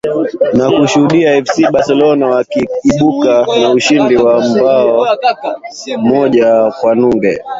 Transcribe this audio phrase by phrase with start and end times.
[0.57, 5.07] na kushuhudia fc barcelona wakiibuka na ushindi wa bao
[5.99, 7.41] moja kwa nunge